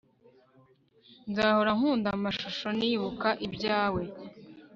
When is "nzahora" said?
1.29-1.71